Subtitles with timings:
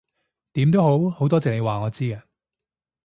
[0.53, 2.25] 點都好，好多謝你話我知啊